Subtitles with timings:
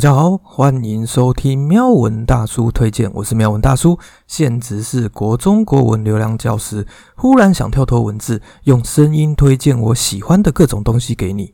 [0.00, 6.86] 大家好，欢迎收听喵文大叔推荐，我是喵文大叔，现职是国中国文流量教师。
[7.16, 11.52] 忽然想跳脱文字，用声音推荐我喜欢的各种东西给你。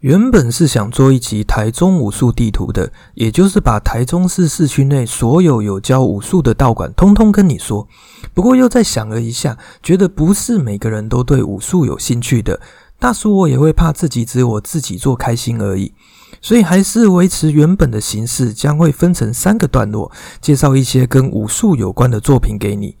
[0.00, 7.88] 原本是想做一集台中武术地图的，也就是把台中市市区内所有有教武术的道馆通通跟你说。
[8.32, 12.60] 不过又再想了一下，觉得不是每个人都对武术有兴趣的。
[13.00, 15.92] 大叔我也会怕自己只有我自己做开心而已，
[16.40, 22.96] 所以还是维持原本的形式，将会分成三个段落，介绍一些跟武术有关的作品给你。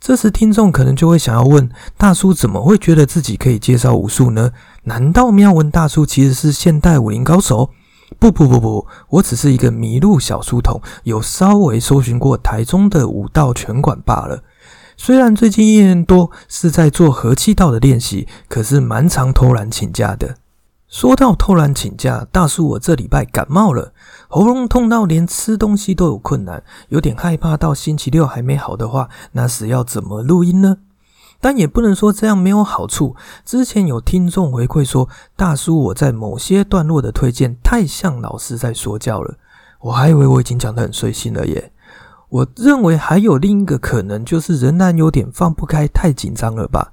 [0.00, 4.50] 这时，听众可能就会想要问：大叔怎么会觉得自己可以介绍武术呢？
[4.84, 7.70] 难道妙文大叔其实是现代武林高手？
[8.18, 14.42] 不不不不，我只是一个迷路小书童，有稍微搜寻过台中的武道拳馆罢了。
[14.96, 20.36] 虽然最近一年多是在做和气道的练习，可是蛮常偷懒请假的。
[20.88, 23.92] 说到偷懒请假，大叔，我这礼拜感冒了，
[24.28, 27.56] 喉咙痛到连吃东西都有困难，有点害怕。
[27.56, 30.78] 到星期六还没好的话，那时要怎么录音呢？
[31.40, 33.16] 但也不能说这样没有好处。
[33.44, 39.36] 之前有听众回馈说，大叔我在某些段落的推荐太像老师在说教了，
[39.80, 41.72] 我还以为我已经讲得很随心了耶。
[42.28, 46.92] 我认为还有另一个可能，就是仍然有点放不开，太紧张了吧。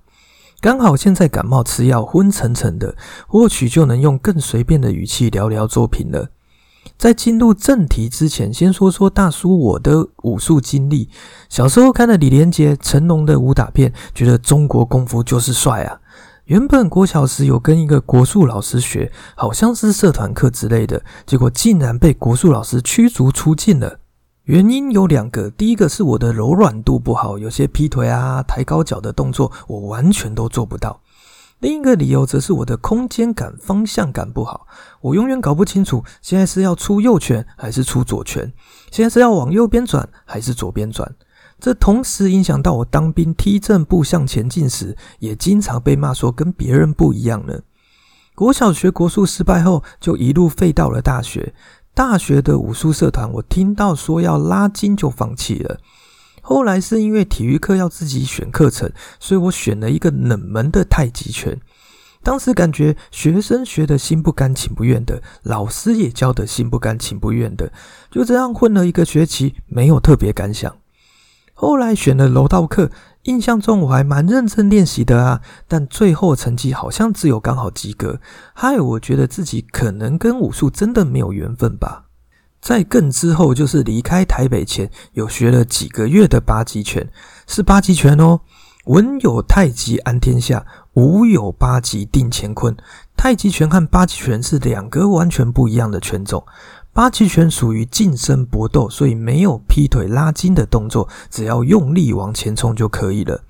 [0.59, 2.95] 刚好现在感冒吃药昏沉沉的，
[3.28, 6.31] 或许就能用更随便的语气聊聊作品了。
[6.98, 11.09] 在进入正题之前，先说说大叔我的武术经历。
[11.48, 16.00] 小时候看了李连杰、成龙的武打片，觉得中国功夫就是帅啊。
[16.45, 24.00] 原本国小时有跟一个国术老师学，好像是社团课之类的，结果竟然被国术老师驱逐出境了。
[24.45, 31.02] 原因有两个，第一个是我的柔软度不好，有些劈腿啊、抬高脚的动作，我完全都做不到。
[31.59, 34.68] 另一个理由则是我的空间感、方向感不好，
[35.01, 38.53] 我永远搞不清楚现在是要出右拳还是出左拳，
[38.91, 41.16] 现在是要往右边转还是左边转。
[41.59, 47.62] 这同时影响到我当兵踢正步向前进时，也经常被骂说跟别人不一样呢。
[48.35, 51.56] 国小学国术失败后，就一路废到了大学。
[51.96, 55.79] 大学的武术社团，我听到说要拉筋就放弃了。
[56.50, 61.59] 后来是因为体育课要自己选课程，所以我选了一个冷门的太极拳。
[62.24, 67.74] 当时感觉学生学的心不甘情不愿的，老师也教的心不甘情不愿的，
[68.09, 70.74] 就这样混了一个学期，没有特别感想。
[71.53, 72.91] 后来选了柔道课，
[73.24, 78.22] 印象中我还蛮认真练习的啊，但最后成绩好像只有刚好及格，
[78.53, 82.06] 害我觉得自己可能跟武术真的没有缘分吧。
[82.62, 87.09] 在更之后，就是离开台北前，有学了几个月的八极拳，
[87.47, 88.41] 是八极拳哦。
[88.85, 92.75] 文有太极安天下，武有八极定乾坤。
[93.17, 96.46] 太极拳和八极拳是两个完全不一样的拳种。
[96.94, 103.44] 八极拳属于近身搏斗，所以没有劈腿拉筋的动作，只要用力往前冲就可以了。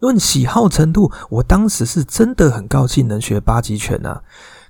[0.00, 4.22] 论喜好程度，我当时是真的很高兴能学八极拳啊。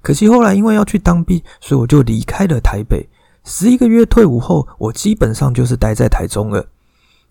[0.02, 3.08] 可惜后来因为要去当兵，所以我就离开了台北。
[3.44, 6.66] 十一个月退伍后，我基本上就是待在台中了。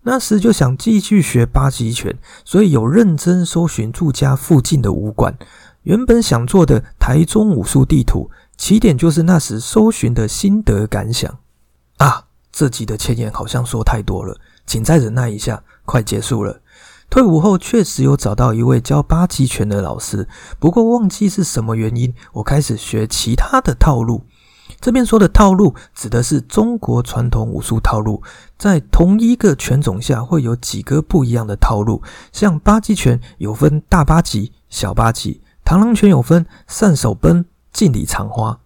[0.02, 5.36] 那时就想继续学八极拳，所以有认真搜寻住家附近的武馆。
[5.82, 8.30] 原本想做的台中武术地图。
[8.54, 11.38] 起点就是那时搜寻的心得感想
[11.96, 12.26] 啊！
[12.52, 14.36] 这集的前言好像说太多了，
[14.66, 16.60] 请再忍耐一下，快结束了。
[17.10, 20.28] 退伍后确实有找到一位教八极拳的老师，
[20.60, 24.22] 不过忘记是什么原因，我开始学其他的套路。
[24.80, 28.22] 这边说的套路指的是中国传统武术套路，
[28.58, 32.02] 在同一个拳种下会有几个不一样的套路，
[32.32, 37.44] 像八极拳有分大八极、小八极，螳螂拳有分上手奔。
[37.72, 38.60] 敬礼长花，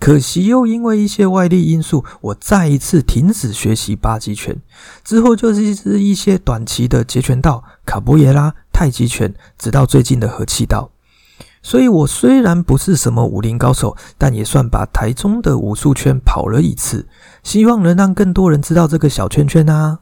[0.00, 4.60] 可惜又因为一些外力因素，我再一次停止学习八极拳。
[5.04, 5.62] 之后就是
[6.00, 10.90] 一些短期的截拳道、卡波耶拉、太极拳，直到最近的和气道。
[11.68, 17.06] 所以，我虽然不是什么武林高手，但也算把台中的武术圈跑了一次。
[17.42, 19.98] 希望能让更多人知道这个小圈圈啊！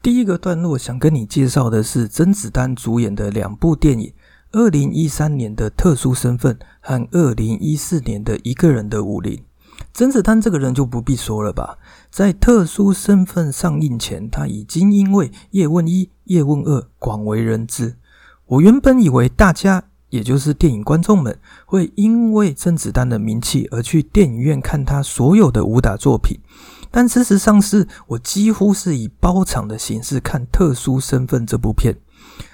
[0.00, 4.12] 第一个段落想跟你介绍的是甄子丹主演的两部电影：
[4.52, 9.42] 二零一三年的特殊身份和二零一四年的一个人的武林。
[9.92, 11.78] 甄子丹这个人就不必说了吧，
[12.10, 17.96] 在特殊身份上映前，他已经因为叶问一、叶问二广为人知。
[18.46, 26.38] 我原本以为大家，也就是电影观众们，会因为甄子丹的名气而去电影院看他所有的武打作品。
[26.90, 31.96] 但事实上是我几乎是以包场的形式看《特殊身份》这部片，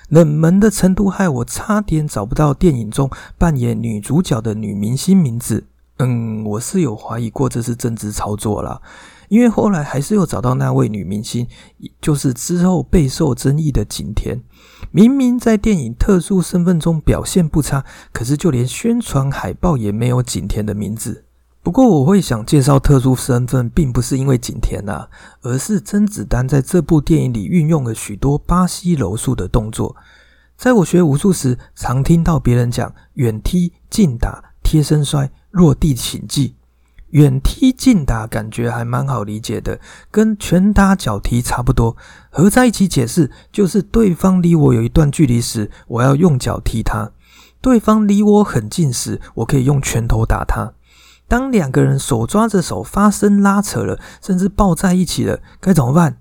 [0.08, 5.64] 冷门的程度害我差点找不到电影中扮演女主角的女明星名字。
[6.00, 8.80] 嗯，我是有怀疑过这是政治操作啦，
[9.28, 11.46] 因为后来还是有找到那位女明星，
[12.00, 14.42] 就是之后备受争议的景甜。
[14.90, 21.24] 明明在电影《特殊身份》中表现不差，可是就连宣传海报也没有景甜的名字。
[21.62, 25.10] 不过我会想介绍特殊身份，并不是因为景甜啊，
[25.42, 29.94] 而是甄子丹在这部电影里运用了许多巴西柔术的动作。
[30.56, 36.56] 在我学武术时，常听到别人讲远踢、近打、贴身摔、落地请技。
[37.10, 39.80] 远踢、近打感觉还蛮好理解的，
[40.12, 41.96] 跟拳打脚踢差不多。
[42.30, 47.10] 合在一起解释，就是对方离我有一段距离时，我要用脚踢他；
[47.60, 50.72] 对方离我很近时，我可以用拳头打他。
[51.26, 56.18] 当两个人手抓着手发生拉扯了，甚至抱在一起了，该怎么办？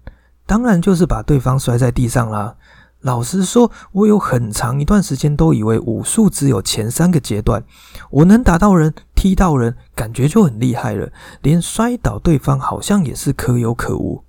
[0.47, 2.55] 当然就是把对方摔在地上啦。
[3.01, 7.63] 老实说，我有很长一段时间都以为武术只有前三个阶段，
[8.11, 11.09] 我能打到人、踢到人，感觉就很厉害了，
[11.41, 14.23] 连摔倒对方好像也是可有可无。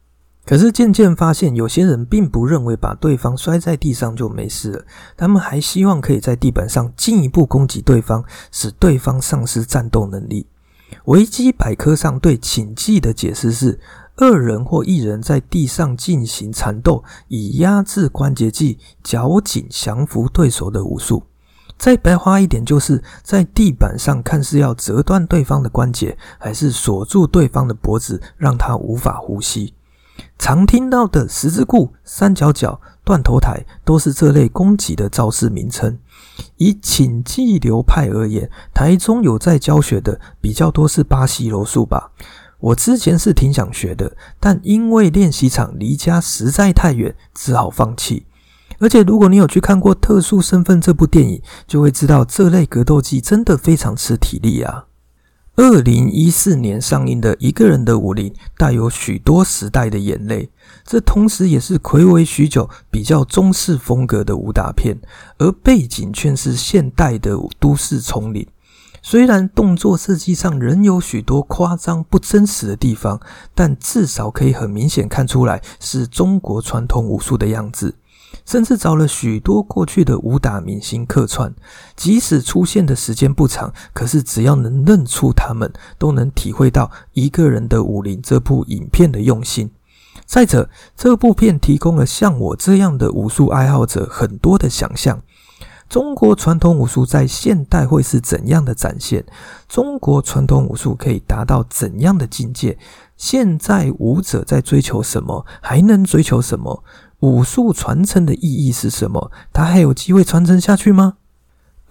[0.47, 4.85] 可是渐渐发现，有些人并不认为把对方摔在地上就没事了，
[5.17, 10.47] 他们还希望可以在地板上进一步攻击对方，使对方丧失战斗能力。
[11.05, 13.79] 维基百科上对请技的解释是：
[14.21, 21.23] 二人或一人在地上进行缠斗，以压制关节技、脚紧降服对手的武术。
[21.79, 29.73] 再白话一点，就是在地板上看是要折断对方的关节，还是锁住对方的脖子，让他无法呼吸。
[30.39, 35.99] 常听到的十字固、三角脚、断头台，都是这类攻击的招式名称。
[36.57, 42.13] 以请技流派而言，台中有在教学的比较多是巴西柔术吧。
[42.61, 48.27] 我之前是挺想学的，但因为练习场离家实在太远，只好放弃。
[48.79, 54.87] 而且如果你有去看过《特殊身份》这部电影，就会知道这类格斗技真的非常吃体力啊。
[55.57, 60.49] 二零一四年上映的《一个人的武林》带有许多时代的眼泪，
[60.85, 64.99] 这同时也是暌违许久、比较中式风格的武打片，
[65.37, 68.47] 而背景却是现代的都市丛林。
[69.03, 73.21] 虽然动作设计上仍有许多夸张不真实的地方，
[73.55, 77.97] 但至少可以很明显看出来是中国传统武术的样子。
[78.47, 81.53] 甚至找了许多过去的武打明星客串，
[81.97, 89.71] 即使出现的时间不长，可是只要能认出他们，都能体会到一个人的武林这部影片的用心。
[90.27, 95.21] 再者，这部片提供了像我这样的武术爱好者很多的想象：
[95.91, 99.25] 中国传统武术在现代会是怎样的展现？
[99.69, 102.79] 中国传统武术可以达到怎样的境界？
[103.17, 105.45] 现在舞者在追求什么？
[105.61, 106.85] 还能追求什么？
[107.19, 109.33] 武术传承的意义是什么？
[109.53, 111.15] 它还有机会传承下去吗？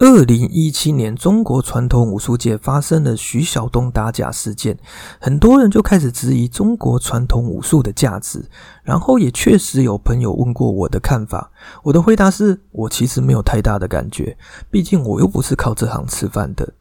[0.00, 4.78] 二零一七年，中国传统武术界发生了徐晓东打假事件，
[5.20, 8.48] 很多人就开始质疑中国传统武术的价值。
[8.82, 11.52] 然后也确实有朋友问过我的看法，
[11.82, 14.38] 我的回答是我其实没有太大的感觉，
[14.70, 16.72] 毕竟我又不是靠这行吃饭的。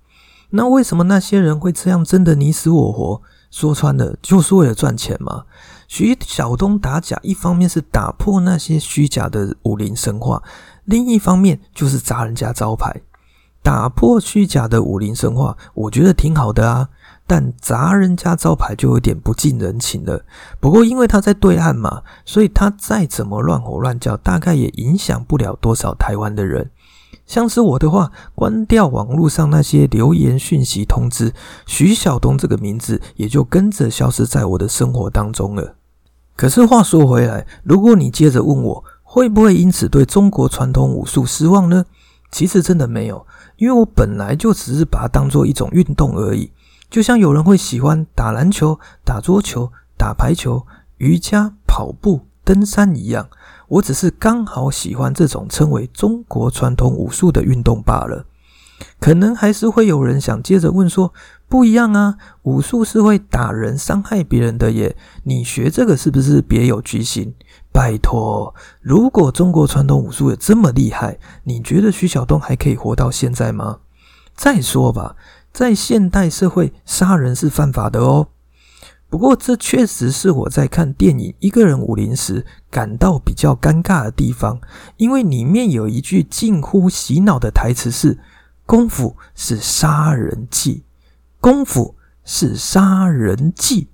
[0.51, 3.21] 那为什么那些人会这样争得你死我活？
[3.51, 5.43] 说穿了，就是为了赚钱嘛。
[5.89, 10.41] 徐晓东打假，一方面是打破那些虚假的武林神话，
[10.85, 13.01] 另一方面就是砸人家招牌。
[13.69, 16.89] 打破虚假的武林神话，我觉得挺好的啊。
[17.27, 20.25] 但砸人家招牌就有点不近人情了。
[20.59, 26.71] 不过因为他在对岸嘛，所以他再怎么乱吼乱叫，大概也影响不了多少台湾的人。
[27.27, 31.31] 像是我的话，关掉网络上那些留言讯息通知，
[31.67, 35.75] 徐晓东这个名字也就跟着消失在我的生活当中了。
[36.35, 41.85] 可是话说回来，如果你接着问我会不会因此对中国传统武术失望呢？
[42.31, 43.25] 其实真的没有，
[43.59, 46.51] 因为我本来就只是把它当做一种运动而已。
[46.89, 50.65] 就像有人会喜欢打篮球、打桌球、打排球、
[50.97, 53.29] 瑜伽、跑步、登山一样。
[53.67, 58.25] 我只是刚好喜欢这种称为中国传统武术的运动罢了。
[58.99, 61.13] 可能还是会有人想接着问说
[61.47, 67.35] ：“不一样啊，武术是会打人、伤害别人的耶，你学这个是不是别有居心？”
[67.71, 73.79] 拜托，如果中国传统武术有这么厉害，你觉得徐晓东还可以活到现在吗？
[74.35, 75.15] 再说吧，
[75.53, 78.29] 在现代社会，杀人是犯法的哦。
[79.09, 84.61] 不过，这确实是我在看电影《一个人武林》时感到比较尴尬的地方，
[84.97, 88.19] 因为里面有一句近乎洗脑的台词是
[88.67, 90.83] ：“功夫是杀人技，
[91.39, 93.89] 功夫是杀人技。”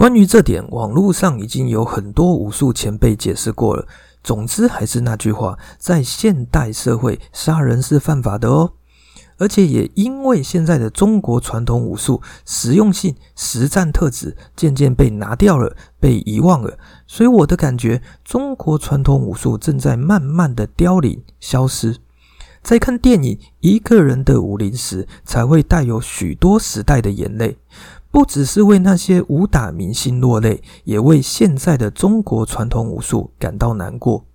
[0.00, 3.86] 关于这点，网络上已经有很多武术前辈解释过了。
[4.24, 8.72] 总之，还是那句话，在现代社会，杀人是犯法的哦。
[9.36, 21.98] 而且也因为现在的中国传统武术实用性、实战特质渐渐被拿掉了、被遗忘了，所以我的感觉，中国传统武术正在慢慢的凋零、消失。
[22.62, 27.58] 在看电影《一个人的武林》时，才会带有许多时代的眼泪。
[28.10, 34.26] 不只是为那些武打明星落泪，也为现在的中国传统武术感到难过。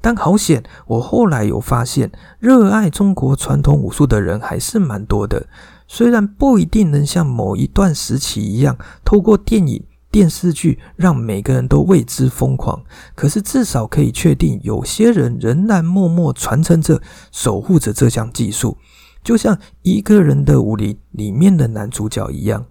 [0.00, 5.46] 但好险，我后来有发现，热爱中国传统武术的人还是蛮多的。
[5.86, 12.82] 虽然不一定能像某一段时期一样，透过电影、电视剧让每个人都为之疯狂，
[13.14, 18.76] 可是至少可以确定，有些人仍然默默传承着、守护着这项技术，
[19.22, 22.66] 就像一个人的武林里面的男主角一样。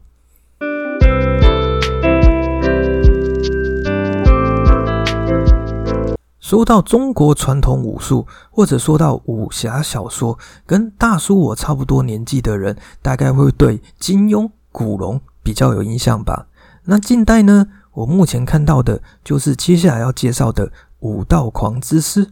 [6.44, 16.48] 说到中国传统武术，或者说到武侠小说，跟大叔我差不多年纪的人，大概会对金庸、古龙比较有印象吧。
[16.84, 20.68] 那近代呢，我目前看到的就是接下来要介绍的
[21.00, 22.26] 《武道狂之师》。《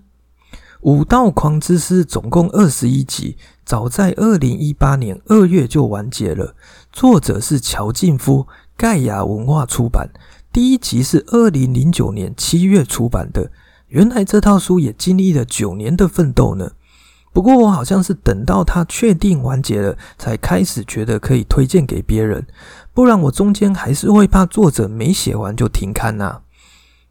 [0.82, 6.54] 武道狂之师》总共二十一集，早在二零一八年二月就完结了。
[6.92, 10.10] 作者是乔劲夫，盖亚文化出版。
[10.52, 13.50] 第一集是二零零九年七月出版的。
[13.92, 16.72] 原来这套书也经历了九年的奋斗呢。
[17.34, 22.48] 不过我好像是等到它确定完结了，才开始觉得可以推荐给别人，
[22.94, 26.42] 不然我中间还是会怕作者没写完就停刊呐。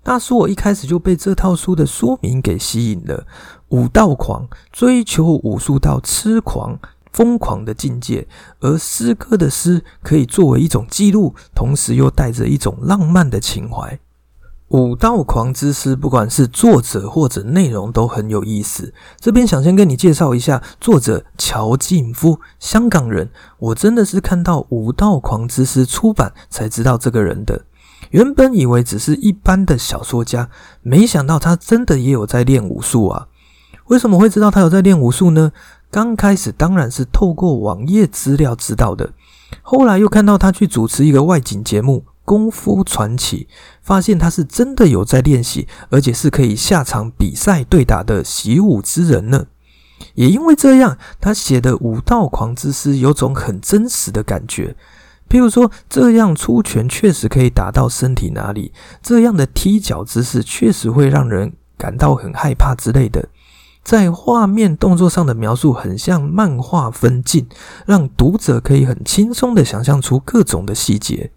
[0.03, 3.27] 大叔，我一开始就被这套书的书名给吸引了，
[3.69, 6.79] 武道狂，追求武术到痴狂、
[7.13, 8.27] 疯狂的境界，
[8.61, 14.01] 而诗歌的诗可以作为一种记录，同时又带着一种浪漫的情怀。
[14.71, 18.95] 武道狂之师，不管是作者或者内容都很有意思。
[19.19, 23.31] 这边想先跟你介绍一下作者乔劲夫，香港人。
[23.59, 27.65] 我真的是看到武道狂之师出版才知道这个人的。
[28.11, 30.49] 原本以为只是一般的小说家，
[30.83, 33.27] 没想到他真的也有在练武术啊！
[33.89, 35.51] 为什么会知道他有在练武术呢？
[35.91, 39.11] 刚开始当然是透过网页资料知道的，
[39.63, 42.05] 后来又看到他去主持一个外景节目。
[42.31, 43.49] 功夫传奇
[43.83, 49.47] 发现他是真的有在练习，而且是可以下场比赛对打的习武之人呢。
[50.15, 54.77] 也因为这样，他写的武道狂之诗有种很真实的感觉。
[55.29, 58.73] 譬如说，这样出拳确实可以打到身体哪里，
[59.03, 63.29] 这样的踢脚姿势确实会让人感到很害怕之类的。
[63.83, 67.49] 在画面动作上的描述很像漫画分镜，
[67.87, 71.33] 让读者可以很轻松的想象出各种的细节。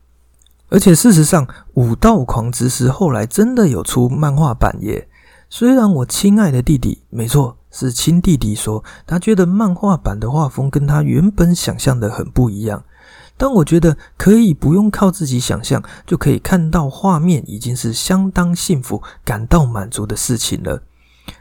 [0.74, 5.08] 而且事实上，《武道狂之师》后来真的有出漫画版耶。
[5.48, 12.84] 虽然我亲爱的弟弟，没错，是亲弟弟，说他觉得漫画版的画风跟他原本想象的很不一样，
[13.38, 20.82] 但我觉得可以不用靠自己想象就可以看到画面，已经是相当幸福、感到满足的事情了。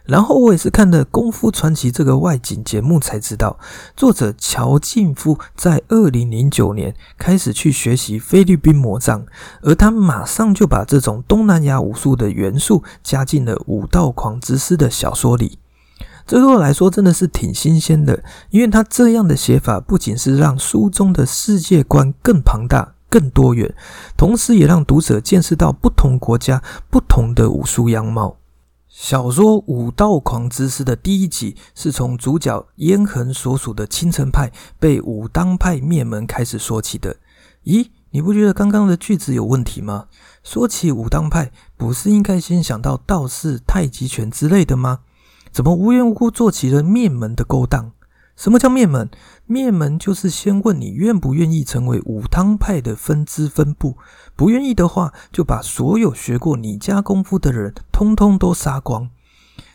[0.04, 3.58] 然后我也是看了《功夫传奇》这个外景节目才知道，
[3.96, 9.24] 作者乔劲夫在二零零九年开始去学习菲律宾魔杖，
[9.62, 15.58] 而他马上就把这种东南亚武术的元素加进了《武道狂之师》的小说里。
[16.24, 23.74] 这对我来说真的是挺新鲜的，因为他这样的写法不仅是让书中的世界观更庞大、更多元，
[24.16, 28.36] 同时也让读者见识到不同国家不同的武术样貌。
[28.94, 37.16] 小说《武道狂之师》的第一集是从主角燕恒所属的青城派被武当派灭门开始说起的。
[37.64, 40.08] 咦，你不觉得刚刚的句子有问题吗？
[40.44, 44.98] 说起武当派，不是应该先想到道士、太极拳之类的吗？
[45.50, 47.92] 怎么无缘无故做起了灭门的勾当？
[48.36, 49.10] 什么叫灭门？
[49.46, 53.96] 灭门就是先问你愿不愿意成为武当派的分支分部，
[54.34, 59.10] 不愿意的话，就把所有学过你家功夫的人通通都杀光。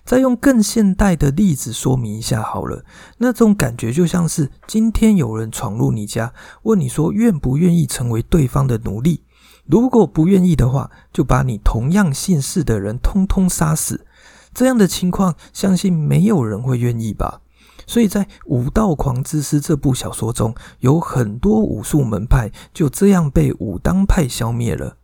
[0.03, 2.83] 再用更现代的例子说明一下好了，
[3.17, 6.33] 那种感觉就像是今天有人闯入你家，
[6.63, 9.23] 问你说愿不愿意成为对方的奴隶，
[9.65, 14.05] 如果不愿意的话，就把你同样姓氏的人通通杀死。
[14.53, 17.41] 这样的情况，相信没有人会愿意吧。
[17.87, 24.97] 所以在《武道狂之师》这部小说中，有很多武术门派就这样被武当派消灭了。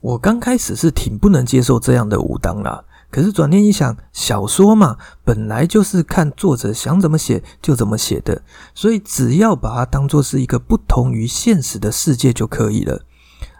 [0.00, 8.42] 我刚开始是挺不能接受这样的武当啦，可是转念一想，小说嘛，本来就是看作者想怎么写就怎么写的，
[8.74, 13.02] 所以只要把它当做是一个不同于现实的世界就可以了。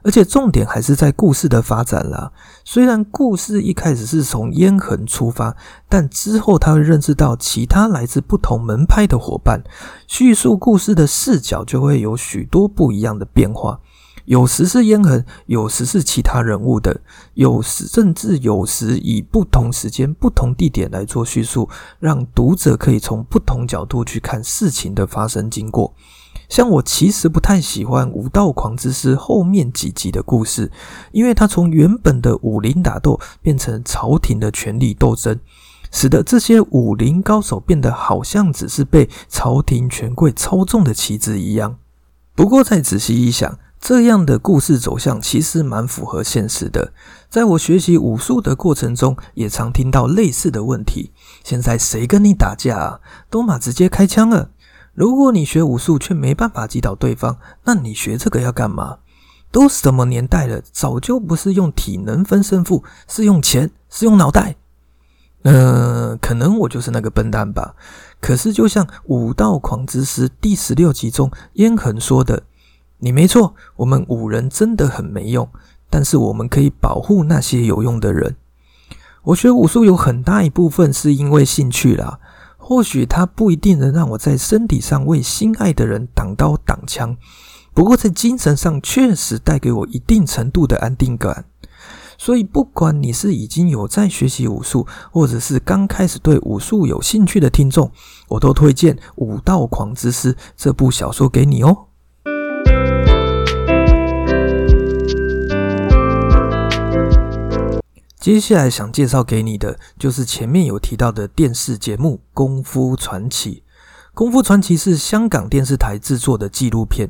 [0.03, 2.33] 而且重点还是在故事的发展啦。
[2.73, 5.57] 虽然故事一开始是从烟痕出发，
[5.89, 9.61] 但之后他会认识到其他来自不同门派的伙伴，
[10.07, 13.81] 叙述故事的视角就会有许多不一样的变化。
[14.27, 17.01] 有时是烟痕，有时是其他人物的，
[17.35, 25.93] 有时甚至有时以不同时间、不同地点来做叙述，让读者可以从不同角度去看事情的发生经过。
[26.51, 30.71] 像我其实不太喜欢《武道狂之诗》后面几集的故事，
[31.13, 35.39] 因为它从原本的武林打斗变成朝廷的权力斗争，
[35.93, 41.79] 使得这些武林高手变得好像只是被朝廷权贵操纵的棋子一样。
[42.35, 46.93] 不过再仔细一想，这样的故事走向其实蛮符合现实的。
[47.29, 51.13] 在我学习武术的过程中，也常听到类似的问题：
[51.45, 53.01] 现在谁跟你打架啊？
[53.31, 54.51] 都马直接开枪了。
[54.95, 58.99] 如果你学武术却没办法击倒对方，那你学这个要干嘛？
[59.53, 64.57] 都什么年代了，早就不是用体能分胜负，是用钱，是用脑袋。
[65.43, 67.75] 嗯，可能我就是那个笨蛋吧。
[68.21, 72.43] 可是，就像《武道狂之师》第十六集中烟痕说的
[72.99, 75.49] ：“你没错，我们武人真的很没用，
[75.89, 78.37] 但是我们可以保护那些有用的人。”
[79.25, 82.21] 我学武术有很大一部分是因为兴趣啦。
[82.71, 87.17] 或许它不一定能让我在身体上为心爱的人挡刀挡枪，
[87.75, 91.47] 不过在精神上确实带给我一定程度的安定感。
[92.17, 97.91] 所以，不管你是已经有在学习武术，或者是刚开始对武术有兴趣的听众，
[98.29, 101.90] 我都推荐《武道狂之诗》这部小说给你哦。
[108.21, 113.51] 接下来想介绍给你的，就是前面有提到的电视节目《功夫传奇》。
[114.13, 117.09] 《功夫传奇》是香港电视台制作的纪录片，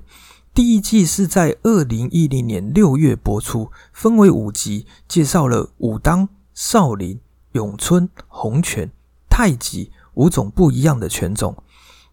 [0.54, 7.18] 第一季是在二零一零年六月播出，分为五集，介绍了武当、少林、
[7.54, 8.88] 咏春、洪拳、
[9.28, 11.60] 太极五种不一样的拳种。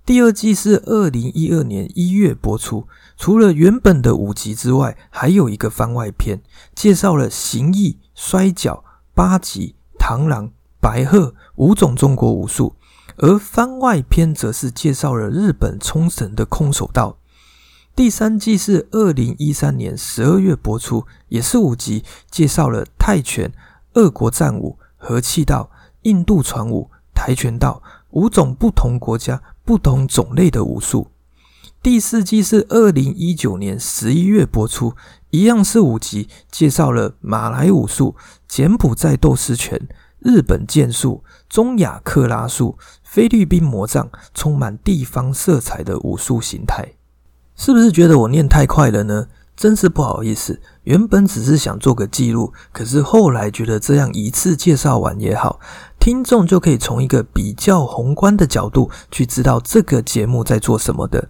[0.03, 6.41] 第二季是二零一二年一月播出，除了原本的五集之外，还有一个番外篇，
[6.73, 8.83] 介绍了形意、摔跤。
[9.17, 12.75] 八极、螳螂、白鹤五种中国武术，
[13.15, 17.17] 而番外篇则是介绍了日本冲绳的空手道。
[17.95, 23.51] 第三季是二零一三年十二月播出，也是五集，介绍了泰拳、
[23.95, 25.71] 俄国战舞、和气道、
[26.03, 31.07] 印度传武、跆拳道五种不同国家、不同种类的武术。
[31.81, 34.93] 第四季是二零一九年十一月播出。
[35.37, 38.15] 一样是五集，介绍了马来武术、
[38.47, 39.79] 柬埔寨斗士拳、
[40.17, 46.93] 日本剑术、中亚克拉术、菲律宾魔杖，充满地方色彩的武术形态。
[47.55, 49.27] 是不是觉得我念太快了呢？
[49.55, 55.59] 真是不好意思，原本只是想做个记录，可是后来觉得这样一次介绍完也好，
[55.99, 61.29] 听众就可以从一个比较宏观的角度去知道这个节目在做什么的。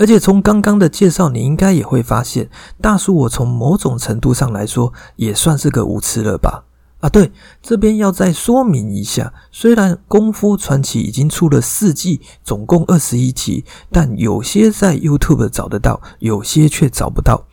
[0.00, 2.48] 而且从刚刚的介绍，你应该也会发现，
[2.80, 6.64] 大叔我从某种程度上来说，也算是个无痴了吧？
[7.00, 7.30] 啊，对，
[7.62, 17.46] 这边要再说明一下，虽然《功夫传奇》已经出了四季，总共二十一集，但有些在 YouTube 找得到，有些却找不到。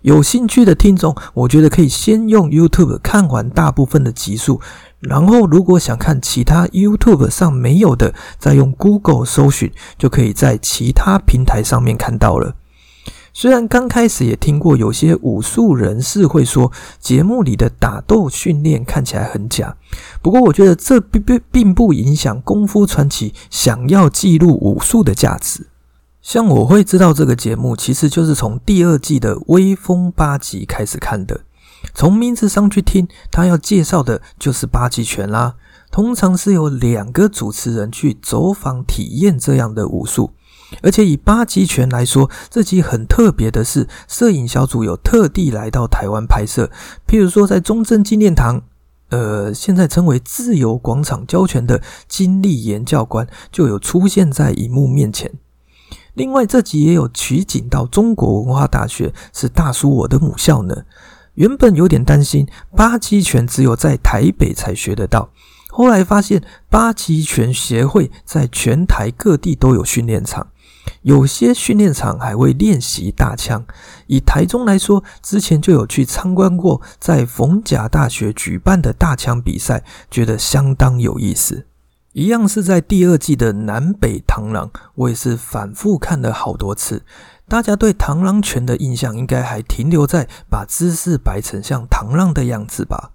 [0.00, 4.60] 有兴趣的听众，我觉得可以先用 YouTube 看完大部分的集数。
[5.02, 12.54] 然后，如果想看其他 YouTube 上没有的，再用 Google 搜寻，就可以在其他平台上面看到了。
[13.34, 19.76] 虽然刚开始也听过有些武术人士会说，节目里的打斗训练看起来很假，
[20.20, 25.66] 不过我觉得这并并并不影响《功夫传奇》想要记录武术的价值。
[26.20, 31.40] 像我会知道这个节目，其实就是从第二季的《威风八集》开始看的。
[31.94, 35.54] 从名字上去听，他要介绍的就是八极拳啦。
[35.90, 40.30] 通常是有两个主持人去走访体验这样的武术，
[40.82, 46.70] 而且以八极拳来说，这集很特别的是，摄影小组有特地来到台湾拍摄。
[47.06, 48.62] 譬如说，在中正纪念堂，
[49.10, 55.30] 呃，现在称为自由广场教拳的金立言教官就有出现在荧幕面前。
[56.14, 60.84] 另外，这集也有取景到中国文化大学，是大叔我的母校呢。
[61.34, 65.30] 原本有点担心八极拳只有在台北才学得到，
[65.70, 70.48] 后来发现八极拳协会在全台各地都有训练场，
[71.00, 73.64] 有些训练场还会练习大枪。
[74.06, 81.66] 以台中来说，之前就有去参观过在逢甲大学举办的大枪比赛，觉得相当有意思。
[82.12, 87.06] 一样是在第二季的南北螳螂，我也是反复看了好多次。
[87.48, 93.10] 大家对螳螂拳的印象应该还停留在把姿势摆成像螳螂的样子吧？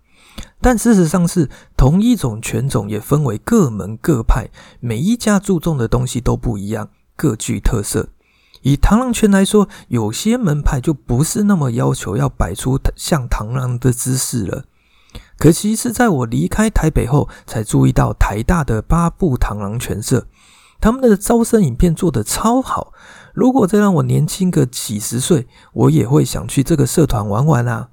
[0.62, 8.10] 但事实上是，同一种拳种也分为各门各派，每一家注重的东西都不一样，各具特色。
[8.62, 14.66] 以螳螂拳来说，有些门派就不是那么要求要摆出像螳螂的姿势了。
[15.38, 20.28] 可惜是在我离开台北后，才注意到台大的八部螳螂拳社，
[20.82, 22.94] 他们的招生影片做得超好。
[23.38, 27.90] 如果再让我年轻个几十岁，我也会想去这个社团玩玩啊。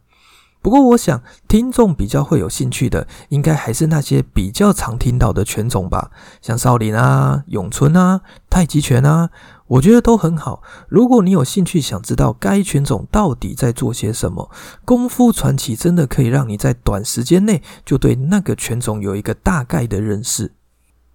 [0.63, 9.29] 不过，我想听众比较会有兴趣的，应该还是那些比较常听到的拳种吧，像少林啊、咏春啊、太极拳啊，
[9.67, 10.63] 我觉得都很好。
[10.89, 14.51] 如果你有兴趣想知道该拳种到底在做些什么，
[14.87, 20.53] 功夫传奇真的可以让你在短时间内就对那个拳种有一个大概的认识。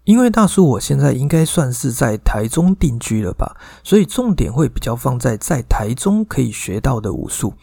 [0.09, 7.53] 因为大叔，我现在应该算是在台中定居了吧，所以重点会比较放在在台中可以学到的武术，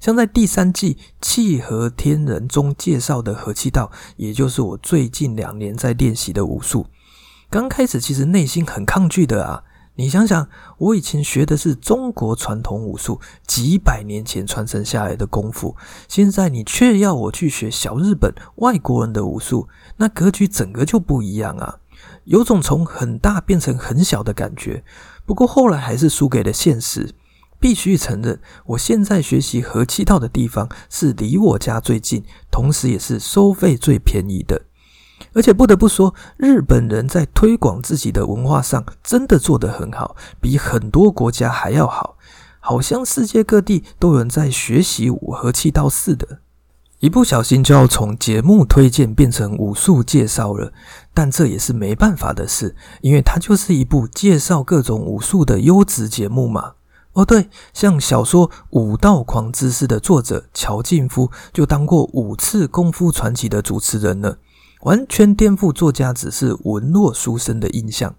[0.00, 6.84] 像在第三季《气和天人》中介绍的和气道，也就是我最近两年在练习的武术。
[7.48, 9.62] 刚开始其实内心很抗拒的啊，
[9.94, 15.74] 你想想，我以前学的是中国传统武术，几百年前传承下来的功夫，
[16.06, 21.78] 现在你却要我去学小日本外国人的武术，那格局整个就不一样啊。
[22.24, 24.84] 有种从很大变成很小的感觉，
[25.24, 27.14] 不过后来还是输给了现实。
[27.60, 34.66] 必须承认，我现在学习和气道的地方是离我家最近，同时也是收费最便宜的。
[35.32, 42.18] 而且不得不说，日本人在推广自己的文化上真的做得很好，比很多国家还要好，
[42.60, 46.40] 好像世界各地都有人在学习武和气道似的。
[47.04, 50.72] 一不小心就要从节目推荐变成武术介绍了，
[51.12, 56.72] 但这也是没办法的事，因为它就是一部介绍各种武术的优质节目嘛。
[57.12, 64.38] 哦，对，像小说《武道狂之士》的作者乔劲夫就当过五次《功夫传奇》的主持人了，
[64.84, 68.14] 完全颠覆作家只是文弱书生的印象。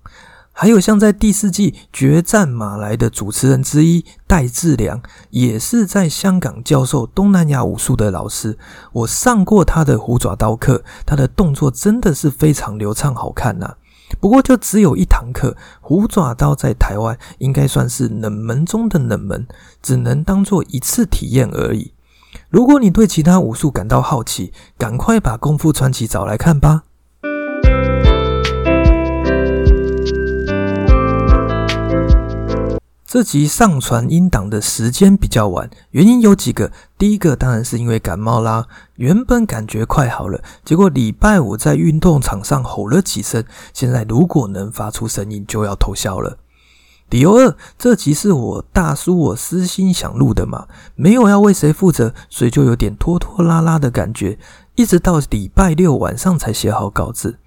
[0.57, 8.57] 还有像在第四季《决战马来》的主持人之一戴志良，也是在香港教授东南亚武术的老师。
[8.93, 13.75] 我上过他的虎爪刀课，他的动作真的是非常流畅好看呐。
[14.21, 19.45] 不过就只有一堂课，虎爪刀在台湾应该算是冷门中的冷门，
[19.81, 21.91] 只能当做一次体验而已。
[22.49, 26.83] 如果你对其他武术感到好奇，赶快把《功夫传奇》找来看吧。
[33.07, 36.71] 这集上传音档的时间比较晚，原因有几个。
[36.97, 38.65] 第一个当然是因为感冒啦，
[38.95, 46.39] 原本感觉快好了，结果礼拜五在运动场上吼了几声，现在如果能发出声音就要偷笑了。
[47.11, 54.39] 理由二，这集是我大叔我私心想录的嘛，没有要为谁负责，所以就有点拖拖拉拉的感觉，
[54.73, 57.37] 一直到礼拜六晚上才写好稿子。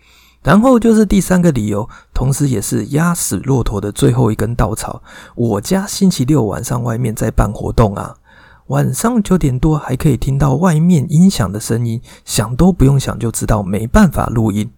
[0.42, 5.02] 然后就是第三个理由，同时也是压死骆驼的最后一根稻草。
[5.34, 8.14] 我家星期六晚上外面在办活动啊，
[8.68, 14.70] 晚上九点多还可以听到外面音响的声音，想都不用想就知道没办法录音，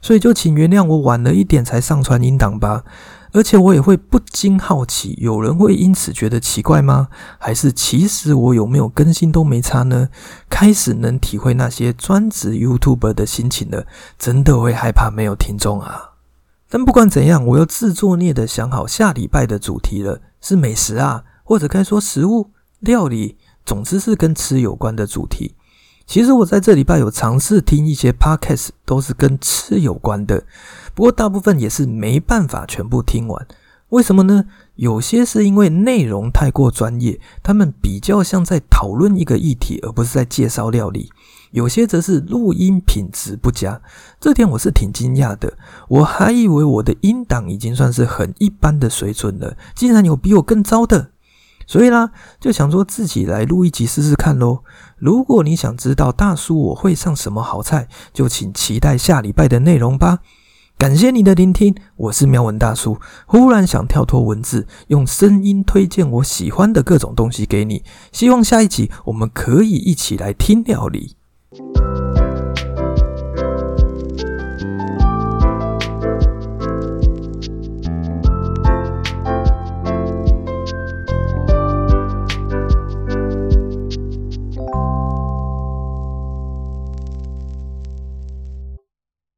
[0.00, 2.84] 所以就请原谅我晚了一点才上传音档吧。
[3.32, 7.08] 而且我也会不禁好奇，有人会因此觉得奇怪吗？
[7.38, 10.08] 还是其实我有没有更新都没差呢？
[10.48, 13.86] 开始能体会那些专职 YouTuber 的心情了，
[14.18, 16.12] 真的会害怕没有听众啊！
[16.70, 25.54] 但不管怎样，我又自作孽的想好下礼拜的主题了，是美食啊，或者该说食物、料理，总之是跟吃有关的主题。
[26.06, 30.42] 其实我在这礼拜有尝试听一些 Podcast，都是跟吃有关的。
[30.98, 33.46] 不过大部分也是没办法全部听完，
[33.90, 34.46] 为什么呢？
[34.74, 41.08] 有些是因为内容太过专业，他们比较像在讨论一个议题，而不是在介绍料理；
[41.52, 43.80] 有些则是录音品质不佳，
[44.18, 45.56] 这点我是挺惊讶的。
[45.86, 51.12] 我还以为我的音档已经算是很一般的水准了，竟然有比我更糟的，
[51.64, 54.64] 所以啦，就想说自己来录一集试试看咯。
[54.96, 60.18] 如果你想知道大叔我会上什么好菜，就请期待下礼拜的内容吧。
[60.78, 62.98] 感谢你的聆听，我是喵文大叔。
[63.26, 67.82] 忽然想跳脱文字，用声音推荐我喜欢的各种东西给你。
[68.12, 71.16] 希望下一集我们可以一起来听料理。